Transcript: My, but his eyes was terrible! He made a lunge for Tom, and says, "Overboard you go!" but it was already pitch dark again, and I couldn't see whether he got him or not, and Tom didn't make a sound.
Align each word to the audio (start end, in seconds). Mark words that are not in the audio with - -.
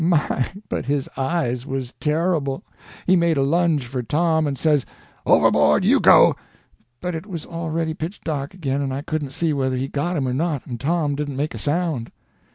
My, 0.03 0.49
but 0.67 0.87
his 0.87 1.07
eyes 1.15 1.67
was 1.67 1.93
terrible! 1.99 2.63
He 3.05 3.15
made 3.15 3.37
a 3.37 3.43
lunge 3.43 3.85
for 3.85 4.01
Tom, 4.01 4.47
and 4.47 4.57
says, 4.57 4.83
"Overboard 5.27 5.85
you 5.85 5.99
go!" 5.99 6.35
but 7.01 7.13
it 7.13 7.27
was 7.27 7.45
already 7.45 7.93
pitch 7.93 8.19
dark 8.21 8.55
again, 8.55 8.81
and 8.81 8.91
I 8.91 9.03
couldn't 9.03 9.29
see 9.29 9.53
whether 9.53 9.77
he 9.77 9.87
got 9.87 10.17
him 10.17 10.27
or 10.27 10.33
not, 10.33 10.65
and 10.65 10.79
Tom 10.79 11.13
didn't 11.15 11.35
make 11.37 11.53
a 11.53 11.59
sound. 11.59 12.11